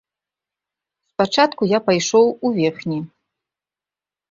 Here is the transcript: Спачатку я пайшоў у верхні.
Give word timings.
Спачатку 1.11 1.61
я 1.73 1.79
пайшоў 1.91 2.25
у 2.35 2.47
верхні. 2.59 2.99